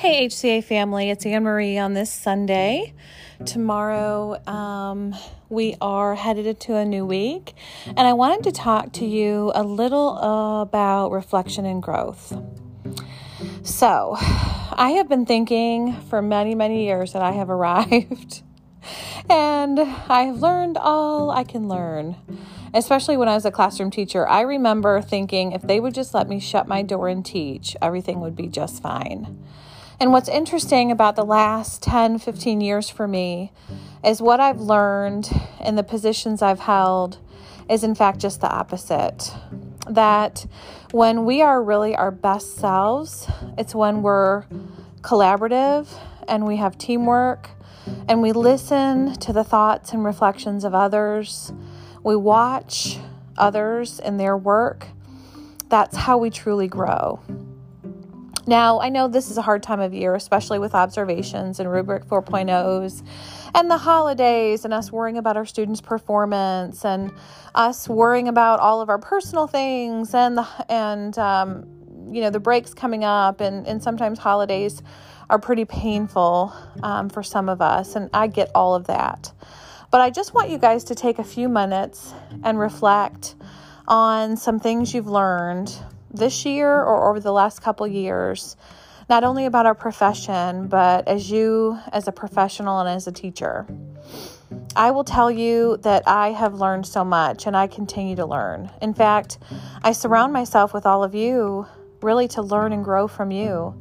Hey, 0.00 0.28
HCA 0.28 0.64
family, 0.64 1.10
it's 1.10 1.26
Anne 1.26 1.42
Marie 1.42 1.76
on 1.76 1.92
this 1.92 2.10
Sunday. 2.10 2.94
Tomorrow, 3.44 4.42
um, 4.46 5.14
we 5.50 5.76
are 5.78 6.14
headed 6.14 6.46
into 6.46 6.74
a 6.74 6.86
new 6.86 7.04
week, 7.04 7.52
and 7.84 8.00
I 8.00 8.14
wanted 8.14 8.44
to 8.44 8.52
talk 8.52 8.94
to 8.94 9.04
you 9.04 9.52
a 9.54 9.62
little 9.62 10.16
about 10.62 11.10
reflection 11.10 11.66
and 11.66 11.82
growth. 11.82 12.34
So, 13.62 14.16
I 14.16 14.94
have 14.96 15.06
been 15.06 15.26
thinking 15.26 15.92
for 16.08 16.22
many, 16.22 16.54
many 16.54 16.86
years 16.86 17.12
that 17.12 17.20
I 17.20 17.32
have 17.32 17.50
arrived, 17.50 18.42
and 19.28 19.78
I 19.78 20.22
have 20.22 20.40
learned 20.40 20.78
all 20.78 21.30
I 21.30 21.44
can 21.44 21.68
learn 21.68 22.16
especially 22.72 23.16
when 23.16 23.26
I 23.26 23.34
was 23.34 23.44
a 23.44 23.50
classroom 23.50 23.90
teacher. 23.90 24.28
I 24.28 24.42
remember 24.42 25.02
thinking 25.02 25.50
if 25.50 25.62
they 25.62 25.80
would 25.80 25.92
just 25.92 26.14
let 26.14 26.28
me 26.28 26.38
shut 26.38 26.68
my 26.68 26.82
door 26.82 27.08
and 27.08 27.26
teach, 27.26 27.76
everything 27.82 28.20
would 28.20 28.36
be 28.36 28.46
just 28.46 28.80
fine. 28.80 29.36
And 30.00 30.12
what's 30.12 30.30
interesting 30.30 30.90
about 30.90 31.14
the 31.14 31.26
last 31.26 31.82
10, 31.82 32.20
15 32.20 32.62
years 32.62 32.88
for 32.88 33.06
me 33.06 33.52
is 34.02 34.22
what 34.22 34.40
I've 34.40 34.58
learned 34.58 35.28
in 35.62 35.74
the 35.76 35.82
positions 35.82 36.40
I've 36.40 36.60
held 36.60 37.18
is, 37.68 37.84
in 37.84 37.94
fact, 37.94 38.18
just 38.18 38.40
the 38.40 38.50
opposite. 38.50 39.30
That 39.86 40.46
when 40.90 41.26
we 41.26 41.42
are 41.42 41.62
really 41.62 41.94
our 41.94 42.10
best 42.10 42.56
selves, 42.56 43.28
it's 43.58 43.74
when 43.74 44.00
we're 44.00 44.44
collaborative 45.02 45.86
and 46.26 46.46
we 46.46 46.56
have 46.56 46.78
teamwork 46.78 47.50
and 48.08 48.22
we 48.22 48.32
listen 48.32 49.12
to 49.16 49.34
the 49.34 49.44
thoughts 49.44 49.92
and 49.92 50.02
reflections 50.02 50.64
of 50.64 50.74
others. 50.74 51.52
We 52.02 52.16
watch 52.16 52.98
others 53.36 54.00
in 54.00 54.16
their 54.16 54.34
work. 54.34 54.86
That's 55.68 55.94
how 55.94 56.16
we 56.16 56.30
truly 56.30 56.68
grow. 56.68 57.20
Now, 58.46 58.80
I 58.80 58.88
know 58.88 59.06
this 59.06 59.30
is 59.30 59.36
a 59.36 59.42
hard 59.42 59.62
time 59.62 59.80
of 59.80 59.92
year, 59.92 60.14
especially 60.14 60.58
with 60.58 60.74
observations 60.74 61.60
and 61.60 61.70
rubric 61.70 62.06
4.0s 62.06 63.02
and 63.54 63.70
the 63.70 63.76
holidays 63.76 64.64
and 64.64 64.72
us 64.72 64.90
worrying 64.90 65.18
about 65.18 65.36
our 65.36 65.44
students' 65.44 65.80
performance 65.80 66.84
and 66.84 67.12
us 67.54 67.88
worrying 67.88 68.28
about 68.28 68.60
all 68.60 68.80
of 68.80 68.88
our 68.88 68.98
personal 68.98 69.46
things 69.46 70.14
and 70.14 70.38
the, 70.38 70.46
and 70.68 71.18
um, 71.18 71.66
you 72.12 72.20
know 72.20 72.30
the 72.30 72.40
breaks 72.40 72.72
coming 72.72 73.04
up 73.04 73.40
and, 73.40 73.66
and 73.66 73.82
sometimes 73.82 74.18
holidays 74.18 74.82
are 75.28 75.38
pretty 75.38 75.64
painful 75.64 76.52
um, 76.82 77.08
for 77.08 77.22
some 77.22 77.48
of 77.48 77.60
us 77.60 77.94
and 77.94 78.10
I 78.12 78.26
get 78.26 78.50
all 78.54 78.74
of 78.74 78.86
that. 78.86 79.32
But 79.90 80.00
I 80.00 80.10
just 80.10 80.34
want 80.34 80.50
you 80.50 80.58
guys 80.58 80.84
to 80.84 80.94
take 80.94 81.18
a 81.18 81.24
few 81.24 81.48
minutes 81.48 82.14
and 82.42 82.58
reflect 82.58 83.34
on 83.86 84.36
some 84.36 84.60
things 84.60 84.94
you've 84.94 85.08
learned 85.08 85.76
this 86.12 86.44
year 86.44 86.82
or 86.82 87.10
over 87.10 87.20
the 87.20 87.32
last 87.32 87.62
couple 87.62 87.86
years, 87.86 88.56
not 89.08 89.24
only 89.24 89.46
about 89.46 89.66
our 89.66 89.74
profession, 89.74 90.68
but 90.68 91.08
as 91.08 91.30
you 91.30 91.78
as 91.92 92.08
a 92.08 92.12
professional 92.12 92.80
and 92.80 92.88
as 92.88 93.06
a 93.06 93.12
teacher. 93.12 93.66
I 94.76 94.92
will 94.92 95.04
tell 95.04 95.30
you 95.30 95.78
that 95.78 96.04
I 96.06 96.28
have 96.28 96.54
learned 96.54 96.86
so 96.86 97.04
much 97.04 97.46
and 97.46 97.56
I 97.56 97.66
continue 97.66 98.16
to 98.16 98.26
learn. 98.26 98.70
In 98.80 98.94
fact, 98.94 99.38
I 99.82 99.92
surround 99.92 100.32
myself 100.32 100.72
with 100.72 100.86
all 100.86 101.02
of 101.02 101.14
you 101.14 101.66
really 102.02 102.28
to 102.28 102.42
learn 102.42 102.72
and 102.72 102.84
grow 102.84 103.06
from 103.06 103.30
you. 103.30 103.74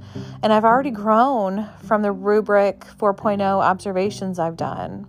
And 0.43 0.51
I've 0.51 0.65
already 0.65 0.91
grown 0.91 1.69
from 1.85 2.01
the 2.01 2.11
rubric 2.11 2.81
4.0 2.81 3.41
observations 3.41 4.39
I've 4.39 4.57
done. 4.57 5.07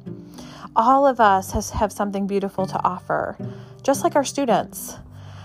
All 0.77 1.07
of 1.07 1.19
us 1.21 1.51
has, 1.53 1.71
have 1.71 1.93
something 1.93 2.27
beautiful 2.27 2.67
to 2.67 2.85
offer, 2.85 3.37
just 3.83 4.05
like 4.05 4.17
our 4.17 4.25
students. 4.25 4.97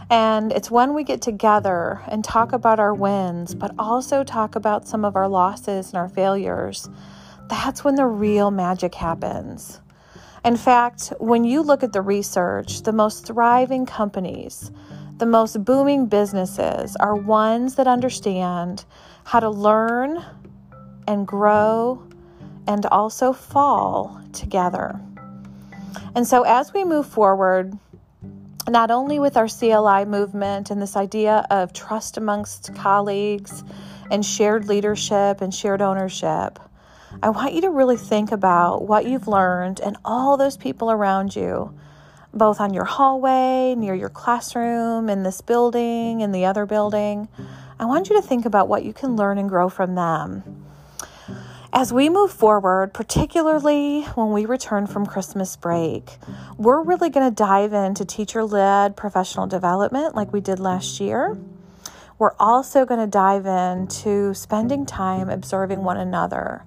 And 0.09 0.51
it's 0.51 0.69
when 0.69 0.93
we 0.93 1.03
get 1.03 1.21
together 1.21 2.01
and 2.07 2.23
talk 2.23 2.53
about 2.53 2.79
our 2.79 2.93
wins, 2.93 3.55
but 3.55 3.73
also 3.79 4.23
talk 4.23 4.55
about 4.55 4.87
some 4.87 5.03
of 5.03 5.15
our 5.15 5.27
losses 5.27 5.87
and 5.87 5.97
our 5.97 6.09
failures, 6.09 6.89
that's 7.49 7.83
when 7.83 7.95
the 7.95 8.05
real 8.05 8.51
magic 8.51 8.95
happens. 8.95 9.81
In 10.43 10.57
fact, 10.57 11.11
when 11.19 11.43
you 11.43 11.61
look 11.63 11.81
at 11.81 11.91
the 11.91 12.01
research, 12.01 12.83
the 12.83 12.91
most 12.91 13.25
thriving 13.25 13.87
companies, 13.87 14.71
the 15.17 15.25
most 15.25 15.63
booming 15.65 16.05
businesses 16.05 16.95
are 16.97 17.15
ones 17.15 17.75
that 17.75 17.87
understand 17.87 18.85
how 19.23 19.39
to 19.39 19.49
learn 19.49 20.23
and 21.07 21.25
grow 21.25 22.05
and 22.67 22.85
also 22.87 23.33
fall 23.33 24.21
together. 24.33 24.99
And 26.13 26.27
so, 26.27 26.43
as 26.43 26.73
we 26.73 26.83
move 26.83 27.07
forward, 27.07 27.77
not 28.67 28.89
only 28.89 29.19
with 29.19 29.37
our 29.37 29.47
CLI 29.47 30.05
movement 30.05 30.71
and 30.71 30.81
this 30.81 30.95
idea 30.95 31.45
of 31.49 31.73
trust 31.73 32.17
amongst 32.17 32.73
colleagues 32.75 33.63
and 34.09 34.25
shared 34.25 34.67
leadership 34.67 35.41
and 35.41 35.53
shared 35.53 35.81
ownership, 35.81 36.59
I 37.21 37.29
want 37.29 37.53
you 37.53 37.61
to 37.61 37.69
really 37.69 37.97
think 37.97 38.31
about 38.31 38.87
what 38.87 39.05
you've 39.05 39.27
learned 39.27 39.79
and 39.79 39.97
all 40.03 40.35
those 40.35 40.57
people 40.57 40.91
around 40.91 41.35
you, 41.35 41.73
both 42.33 42.59
on 42.59 42.73
your 42.73 42.83
hallway, 42.85 43.75
near 43.77 43.93
your 43.93 44.09
classroom, 44.09 45.09
in 45.09 45.23
this 45.23 45.41
building, 45.41 46.21
in 46.21 46.31
the 46.31 46.45
other 46.45 46.65
building. 46.65 47.29
I 47.79 47.85
want 47.85 48.09
you 48.09 48.15
to 48.15 48.27
think 48.27 48.45
about 48.45 48.67
what 48.67 48.83
you 48.83 48.93
can 48.93 49.15
learn 49.15 49.37
and 49.37 49.47
grow 49.47 49.69
from 49.69 49.95
them. 49.95 50.64
As 51.77 51.91
we 51.91 52.07
move 52.07 52.31
forward, 52.31 52.93
particularly 52.93 54.03
when 54.15 54.31
we 54.31 54.45
return 54.45 54.87
from 54.87 55.05
Christmas 55.05 55.57
break, 55.57 56.09
we're 56.57 56.81
really 56.81 57.09
going 57.09 57.29
to 57.29 57.35
dive 57.35 57.73
into 57.73 58.05
teacher 58.05 58.45
led 58.45 58.95
professional 58.95 59.45
development 59.45 60.15
like 60.15 60.31
we 60.31 60.39
did 60.39 60.57
last 60.57 61.01
year. 61.01 61.37
We're 62.17 62.31
also 62.39 62.85
going 62.85 63.01
to 63.01 63.07
dive 63.07 63.45
into 63.45 64.33
spending 64.33 64.85
time 64.85 65.29
observing 65.29 65.83
one 65.83 65.97
another 65.97 66.63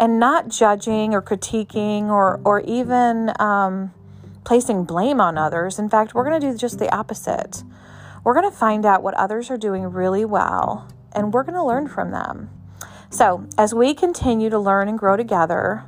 and 0.00 0.18
not 0.18 0.48
judging 0.48 1.14
or 1.14 1.22
critiquing 1.22 2.08
or, 2.08 2.40
or 2.44 2.62
even 2.62 3.32
um, 3.38 3.94
placing 4.42 4.82
blame 4.82 5.20
on 5.20 5.38
others. 5.38 5.78
In 5.78 5.88
fact, 5.88 6.14
we're 6.14 6.28
going 6.28 6.40
to 6.40 6.50
do 6.50 6.58
just 6.58 6.80
the 6.80 6.92
opposite. 6.92 7.62
We're 8.24 8.34
going 8.34 8.50
to 8.50 8.56
find 8.56 8.84
out 8.84 9.04
what 9.04 9.14
others 9.14 9.52
are 9.52 9.56
doing 9.56 9.84
really 9.84 10.24
well 10.24 10.88
and 11.12 11.32
we're 11.32 11.44
going 11.44 11.54
to 11.54 11.62
learn 11.62 11.86
from 11.86 12.10
them. 12.10 12.50
So, 13.12 13.46
as 13.58 13.74
we 13.74 13.92
continue 13.92 14.48
to 14.48 14.58
learn 14.58 14.88
and 14.88 14.98
grow 14.98 15.18
together 15.18 15.84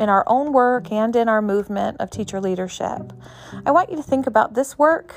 in 0.00 0.08
our 0.08 0.24
own 0.26 0.52
work 0.52 0.90
and 0.90 1.14
in 1.14 1.28
our 1.28 1.40
movement 1.40 1.98
of 2.00 2.10
teacher 2.10 2.40
leadership, 2.40 3.12
I 3.64 3.70
want 3.70 3.90
you 3.90 3.96
to 3.96 4.02
think 4.02 4.26
about 4.26 4.54
this 4.54 4.76
work 4.76 5.14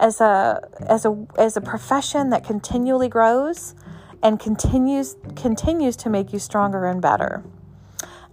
as 0.00 0.22
a 0.22 0.66
as 0.88 1.04
a 1.04 1.26
as 1.38 1.58
a 1.58 1.60
profession 1.60 2.30
that 2.30 2.44
continually 2.44 3.10
grows 3.10 3.74
and 4.22 4.40
continues 4.40 5.16
continues 5.36 5.96
to 5.96 6.08
make 6.08 6.32
you 6.32 6.38
stronger 6.38 6.86
and 6.86 7.02
better. 7.02 7.44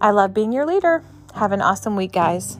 I 0.00 0.10
love 0.10 0.32
being 0.32 0.50
your 0.50 0.64
leader. 0.64 1.04
Have 1.34 1.52
an 1.52 1.60
awesome 1.60 1.96
week, 1.96 2.12
guys. 2.12 2.56